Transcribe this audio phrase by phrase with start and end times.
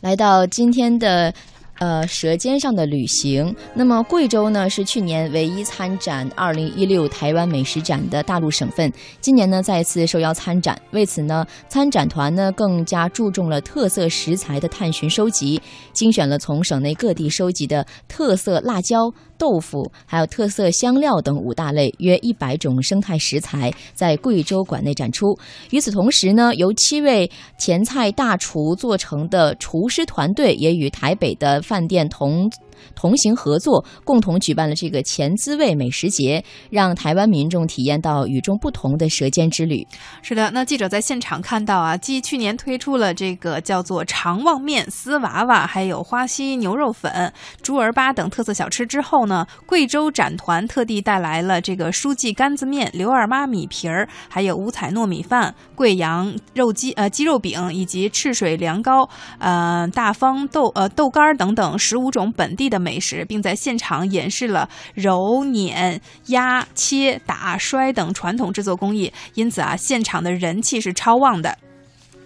[0.00, 1.32] 来到今天的。
[1.80, 3.56] 呃，舌尖上的旅行。
[3.74, 8.92] 那么，贵州呢是去年唯一参展二零一六台湾美食展的大陆省份，
[9.22, 10.78] 今年呢再次受邀参展。
[10.90, 15.58] 为此呢，参展团呢更加注重了特色食材的探寻收集，
[15.94, 19.10] 精选了从省内各地收集的特色辣椒。
[19.38, 25.34] 豆腐，还有特色香料等五大类，约一百种生态食材在贵州馆内展出。
[25.70, 32.50] 与此同时呢，由七位前菜大厨做成的厨师团队也与台北的饭店同。
[32.94, 39.86] 同行合作，共同举办了这个前滋味美食节，让台湾民众体验到与众不同的舌尖之旅。
[40.22, 47.30] 是的，那记者在现场看到啊，继去年推出了这个叫做长旺面、丝娃娃，还有花溪牛肉粉、
[47.60, 59.06] 猪儿粑等特色小吃之后呢，贵州展团特地带来了这个书记干子面、刘二妈米皮儿，还有五彩糯米饭、贵阳肉鸡呃鸡肉饼以及赤水凉糕、
[59.38, 62.69] 呃大方豆呃豆干等等十五种本地。
[62.70, 71.58] 的美食，并在现场演示了揉、捻、压、切、打、摔等传统制作工艺，因此啊，现场的人气是超旺的。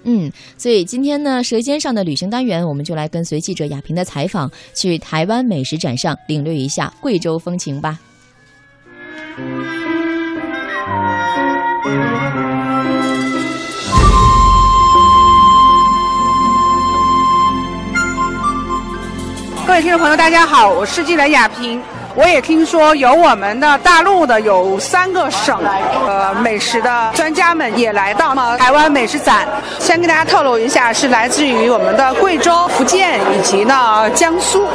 [0.05, 7.99] 嗯，所以今天呢，舌尖上的旅行单元，我们就来跟随记者亚平的采访，去台湾美食展上领略一下贵州风情吧。
[19.99, 21.81] 朋友，大家好，我是记者亚平。
[22.17, 25.61] 我也听说有我们的大陆的有三个省
[26.07, 29.47] 呃美食的专家们也来到了台湾美食展。
[29.79, 34.67] 先跟大家透露一下，是来自于我们的贵州、福建以及呢江苏。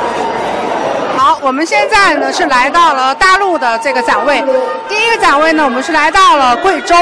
[1.17, 4.41] 好，我们现在呢是来到了大陆的这个展位。
[4.87, 6.95] 第一个展位呢，我们是来到了贵州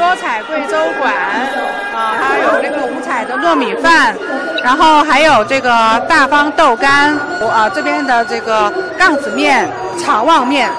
[0.00, 1.12] 多彩贵州馆
[1.94, 4.16] 啊，还有那个五彩的糯米饭。
[4.64, 5.68] 然后还有这个
[6.08, 7.14] 大方豆干，
[7.52, 10.70] 啊这边的这个杠子面、长旺面。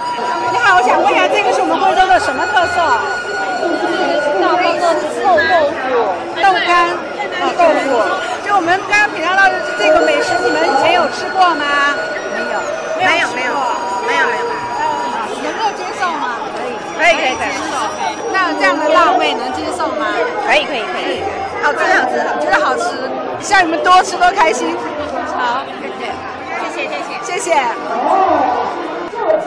[0.52, 2.81] 你好，我想问一下，这个是我们贵州的什么特色？
[4.42, 5.86] 大方的臭豆腐、
[6.42, 8.02] 豆干啊豆腐。
[8.43, 11.93] 就我们刚刚品尝到的这个美食，你们以前有吃过吗？
[12.33, 12.58] 没有，
[12.98, 13.54] 没有，没有，
[14.08, 14.51] 没有，没有。
[17.11, 17.54] 以，可以，可以。
[18.33, 20.08] 那这样的辣味能接受吗？
[20.48, 21.22] 可以，可以，可以。
[21.61, 22.83] 好吃，好吃，觉得好吃。
[23.39, 24.76] 希望你们多吃多开心。
[25.38, 25.64] 好，
[26.73, 27.61] 谢谢，谢谢，谢谢。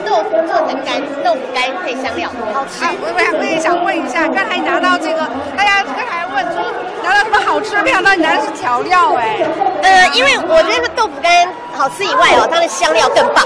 [0.05, 2.85] 豆腐做成干，豆腐干配香料，好吃。
[3.01, 5.27] 我我我也想问一下，刚才你拿到这个，
[5.57, 6.71] 大家刚才问说
[7.03, 7.75] 拿到什么好吃？
[7.83, 9.45] 没想到你拿的是调料哎。
[9.83, 13.43] 呃，因为我觉得豆腐干好吃以外哦，它的香料更棒。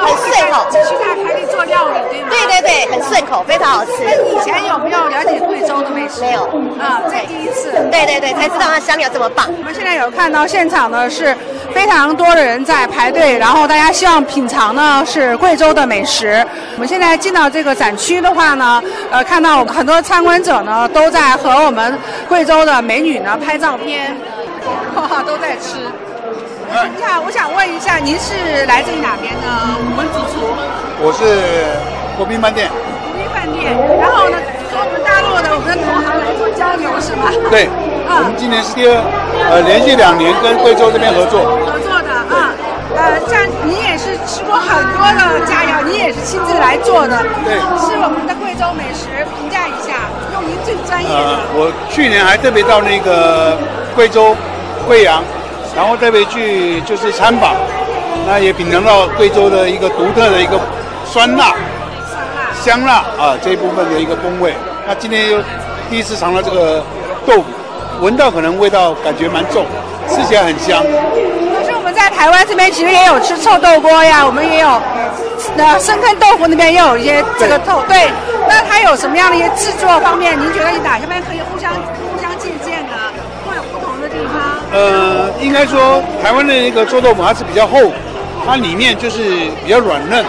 [0.00, 2.28] 很顺口，继续在海里做料理，对吗？
[2.30, 3.92] 对对对，很顺口，非常好吃。
[4.04, 6.20] 那以前有没有了解贵州的美食？
[6.20, 6.44] 没有
[6.80, 7.70] 啊，这第一次。
[7.90, 9.46] 对对对，才知道它香料这么棒。
[9.58, 11.36] 我们现在有看到现场呢，是
[11.74, 16.44] 非常多的人在排队，然后大家希望品尝呢是贵州的美食。
[16.74, 24.16] 我们现在进到这个展区的话呢，呃，看到很多参观者呢都在和我们贵州的美女呢拍照片，
[24.96, 25.76] 哇，都在吃。
[26.70, 29.46] 你好，我想问一下，您是来自于哪边的？
[29.74, 30.46] 我们主厨。
[31.02, 31.26] 我是
[32.16, 32.70] 国宾饭店。
[32.70, 34.38] 国宾饭店，然后呢，
[34.70, 37.26] 和我们大陆的我们的同行来做交流是吗？
[37.50, 37.66] 对，
[38.06, 38.94] 我们今年是第二，
[39.50, 41.42] 呃，连续两年跟贵州这边合作。
[41.66, 42.54] 合作的啊，
[42.94, 47.18] 呃，像你也是吃过很多的佳肴，你也是亲自来做的。
[47.42, 47.58] 对。
[47.82, 50.06] 是我们的贵州美食，评价一下，
[50.38, 51.50] 用您最专业的。
[51.58, 53.58] 我去年还特别到那个
[53.98, 54.38] 贵州
[54.86, 55.18] 贵阳。
[55.76, 57.54] 然后再回去就是参访，
[58.26, 60.60] 那也品尝到贵州的一个独特的一个
[61.04, 61.54] 酸辣、
[62.60, 64.54] 香辣啊这一部分的一个风味。
[64.86, 65.38] 那今天又
[65.88, 66.82] 第一次尝到这个
[67.26, 67.44] 豆腐，
[68.00, 69.64] 闻到可能味道感觉蛮重，
[70.08, 70.82] 吃起来很香。
[70.82, 74.80] 可是我们在台湾这边其实也有吃臭豆锅呀，我们也有
[75.56, 77.82] 那深坑豆腐那边也有一些这个豆。
[77.88, 78.10] 对，
[78.48, 80.38] 那它有什么样的一些制作方面？
[80.38, 82.94] 您觉得哪些边可以互相互相借鉴的，
[83.46, 84.59] 会有不同的地方？
[84.72, 87.90] 呃，应该说台湾的那个臭豆腐它是比较厚，
[88.46, 89.22] 它里面就是
[89.64, 90.24] 比较软嫩。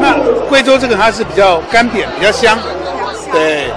[0.00, 0.14] 那
[0.48, 2.58] 贵州这个它是比较干扁，比较香。
[3.32, 3.68] 对。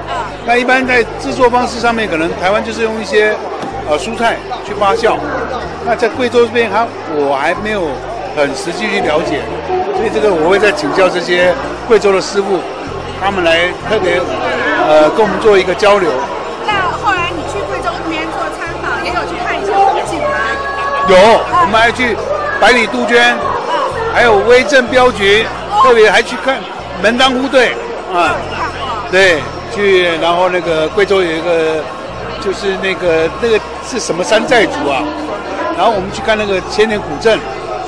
[0.45, 3.36] 那一般在制作方式上面，可能台湾就是用一些
[3.89, 5.18] 呃蔬菜去发酵。
[5.86, 6.86] 那在贵州这边，它
[7.16, 7.88] 我还没有
[8.36, 9.42] 很实际去了解，
[9.95, 11.54] 所以这个我会再请教这些
[11.88, 12.60] 贵州的师傅，
[13.22, 14.22] 他们来特别
[14.88, 16.10] 呃跟我们做一个交流。
[21.07, 22.15] 有，我们还去
[22.59, 23.36] 百里杜鹃，
[24.13, 25.45] 还有威震镖局，
[25.83, 26.57] 特别还去看
[27.01, 27.74] 门当户对
[28.13, 28.36] 啊，
[29.12, 29.39] 对，
[29.74, 31.83] 去然后那个贵州有一个，
[32.42, 35.04] 就是那个那个是什么山寨族啊？
[35.77, 37.39] 然后我们去看那个千年古镇，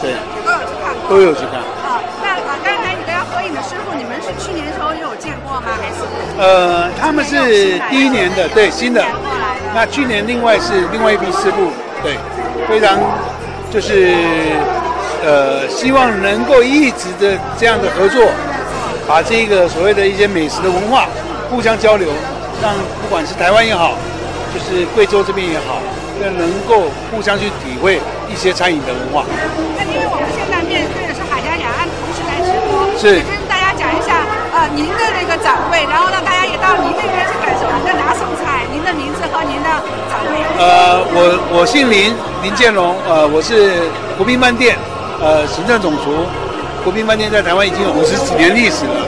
[0.01, 0.13] 对，
[0.45, 1.09] 都有去看过。
[1.09, 1.59] 都有去看。
[1.59, 5.73] 啊，那啊，刚才你跟他合影的师傅，你们是去年的时候也有见过吗？
[5.75, 6.05] 还是
[6.37, 9.03] 呃，他们是第一年的，对，新的。
[9.73, 11.71] 那去年另外是另外一批师傅，
[12.03, 12.17] 对，
[12.69, 12.99] 非常
[13.73, 14.13] 就是
[15.25, 18.29] 呃，希望能够一直的这样的合作，
[19.07, 21.07] 把这个所谓的一些美食的文化
[21.49, 22.07] 互相交流，
[22.61, 22.71] 让
[23.01, 23.97] 不管是台湾也好，
[24.53, 25.81] 就是贵州这边也好，
[26.21, 27.99] 那能够互相去体会
[28.31, 29.25] 一些餐饮的文化。
[29.75, 34.23] 那因为我们现在面对的是海峡两岸同时来直播，是跟大家讲一下
[34.55, 39.67] 呃您的那个展位，然后让大家也到您那边去感受您的拿手菜，您的名字和您的
[40.07, 40.39] 展位。
[40.55, 43.73] 呃，我我姓林，林建龙，呃，我是
[44.17, 44.77] 国宾饭店，
[45.21, 46.25] 呃，行政总厨。
[46.83, 49.05] 国宾饭店在台湾已经有五十几年历史了。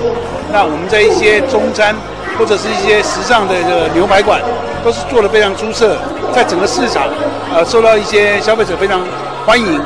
[0.51, 1.95] 那我们在一些中餐
[2.37, 4.41] 或者是一些时尚的这个牛排馆，
[4.83, 5.97] 都是做的非常出色，
[6.35, 7.07] 在整个市场，
[7.55, 9.01] 呃，受到一些消费者非常
[9.45, 9.79] 欢迎。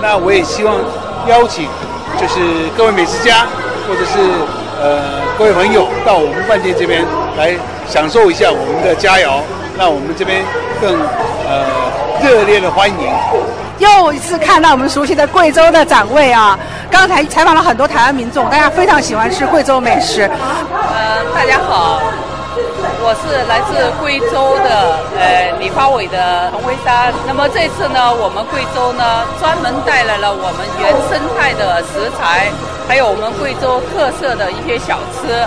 [0.00, 0.74] 那我也希望
[1.28, 1.68] 邀请，
[2.18, 2.40] 就是
[2.78, 3.44] 各位美食家
[3.86, 4.16] 或者是
[4.80, 7.04] 呃各位朋友到我们饭店这边
[7.36, 7.54] 来
[7.86, 9.40] 享受一下我们的佳肴，
[9.78, 10.42] 让我们这边
[10.80, 10.98] 更
[11.48, 11.64] 呃
[12.22, 12.96] 热烈的欢迎。
[13.78, 16.58] 又一次看到我们熟悉的贵州的展位啊！
[16.90, 20.22] 刚才采访了很多台湾民众，大家非常喜欢吃贵州美食。
[20.22, 22.00] 呃，大家好，
[23.04, 27.12] 我是来自贵州的呃李发伟的陈维山。
[27.26, 29.04] 那么这次呢，我们贵州呢
[29.38, 32.50] 专门带来了我们原生态的食材，
[32.88, 35.46] 还有我们贵州特色的一些小吃。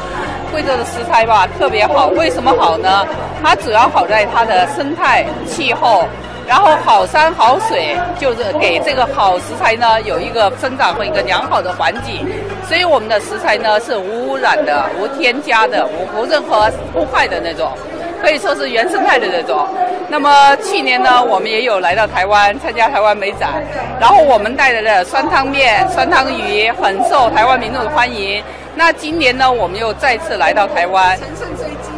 [0.51, 3.05] 贵州的食材吧特别好，为什么好呢？
[3.43, 6.05] 它主要好在它的生态气候。
[6.47, 12.25] 然后好山好水，就是给这个好食材呢有一个生长和一个良好的环境，
[12.67, 17.71] 所以我们的食材呢是无污染的、无添加的、无无任何破坏的那种，
[18.19, 19.67] 可以说是原生态的那种。
[20.07, 23.63] 那么去年呢，我们也有来到台湾参加台湾美展，
[24.01, 28.43] 然后我们带来的酸汤面、酸汤鱼很受台湾民众的欢迎。
[28.73, 31.15] 那今年呢，我们又再次来到台湾，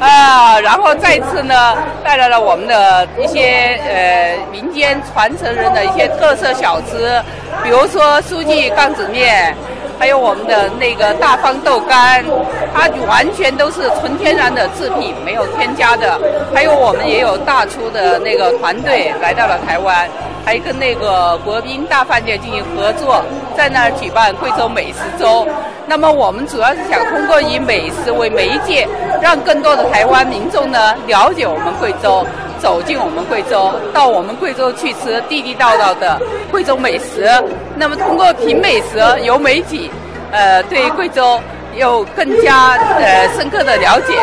[0.02, 7.22] 啊，然后再次呢带来了我们的一些呃民间传承人的一些特色小吃，
[7.64, 9.56] 比如说书记杠子面，
[10.02, 12.26] 还有我们的那个大方豆干，
[12.74, 16.20] 它完全都是纯天然的制品，没有添加的。
[16.52, 20.10] 还有我们也有大厨的那个团队来到了台湾，
[20.44, 23.24] 还跟那个国宾大饭店进行合作，
[23.56, 25.48] 在那儿举办贵州美食周。
[25.86, 28.88] 那么我们主要是想通过以美食为媒介，
[29.22, 32.26] 让更多的台湾民众呢了解我们贵州，
[32.62, 36.22] 走进我们贵州，到我们贵州去吃地地道道的
[36.52, 37.28] 贵州美食。
[37.76, 39.90] 那么通过品美食、游美景，
[40.32, 41.40] 呃，对贵州
[41.76, 44.20] 有更加呃深刻的了解。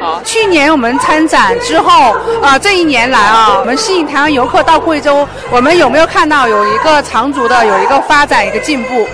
[0.00, 9.06] 好，去年我们参展之后，啊，这一年来啊，我们吸引台湾游客到贵州，我们有没有看到有一个长足的有一个发展一个进步？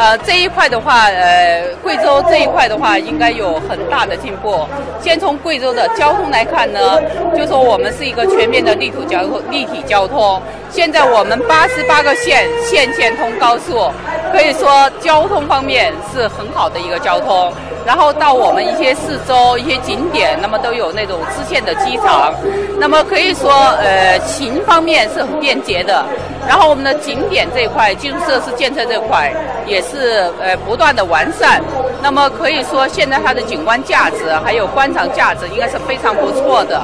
[0.00, 4.66] 呃，这一块的话，呃，贵州这一块的话，应该有很大的进步。
[4.98, 6.98] 先从贵州的交通来看呢，
[7.36, 10.40] 就说我们是一个全面的立体交通，立体交通。
[10.70, 13.92] 现在我们八十八个县县县通高速，
[14.32, 17.52] 可以说交通方面是很好的一个交通。
[17.86, 22.32] 然后到我们一些四周、一些景点，那么都有那种支线的机场，
[22.78, 26.04] 那么可以说，呃，行方面是很便捷的。
[26.48, 29.32] 然后我们的景点这块、基础设施建设这块
[29.66, 31.62] 也是呃不断的完善。
[32.02, 36.80] 那么可以说，现在它的景观价值还有观赏价值应该是非常不错的。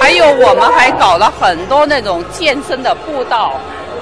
[0.00, 3.52] 还有我们还搞了很多那种健身的步道，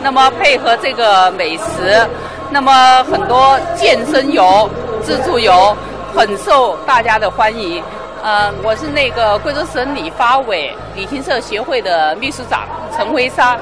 [0.02, 2.06] 那么配合这个美食，
[2.50, 4.68] 那么很多健身游、
[5.02, 5.76] 自助游。
[6.18, 7.80] 很受大家的欢迎，
[8.25, 13.56] 呃，我是那个贵州省理发委旅行社协会的秘书长陈辉沙，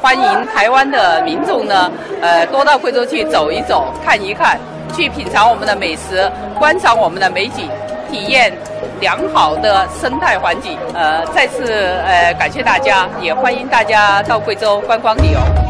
[0.00, 1.92] 欢迎台湾的民众呢，
[2.22, 4.58] 呃，多到贵州去走一走、看一看，
[4.96, 6.26] 去品尝我们的美食，
[6.58, 7.68] 观赏我们的美景，
[8.10, 8.50] 体验
[8.98, 10.78] 良好的生态环境。
[10.94, 11.70] 呃，再次
[12.06, 15.69] 呃感谢大家，也欢迎大家到贵州观光旅游。